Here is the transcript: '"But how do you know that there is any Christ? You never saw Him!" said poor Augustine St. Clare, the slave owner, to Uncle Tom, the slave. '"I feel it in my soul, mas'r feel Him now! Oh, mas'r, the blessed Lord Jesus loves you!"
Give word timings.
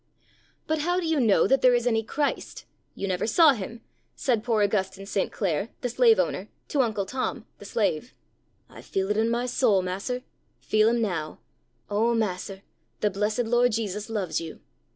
'"But 0.65 0.79
how 0.79 0.99
do 0.99 1.05
you 1.05 1.19
know 1.19 1.45
that 1.45 1.61
there 1.61 1.75
is 1.75 1.85
any 1.85 2.01
Christ? 2.01 2.65
You 2.95 3.07
never 3.07 3.27
saw 3.27 3.53
Him!" 3.53 3.81
said 4.15 4.43
poor 4.43 4.63
Augustine 4.63 5.05
St. 5.05 5.31
Clare, 5.31 5.69
the 5.81 5.89
slave 5.89 6.17
owner, 6.19 6.49
to 6.69 6.81
Uncle 6.81 7.05
Tom, 7.05 7.45
the 7.59 7.65
slave. 7.65 8.15
'"I 8.67 8.81
feel 8.81 9.11
it 9.11 9.17
in 9.17 9.29
my 9.29 9.45
soul, 9.45 9.83
mas'r 9.83 10.23
feel 10.59 10.89
Him 10.89 11.03
now! 11.03 11.37
Oh, 11.87 12.15
mas'r, 12.15 12.63
the 13.01 13.11
blessed 13.11 13.45
Lord 13.45 13.73
Jesus 13.73 14.09
loves 14.09 14.41
you!" 14.41 14.61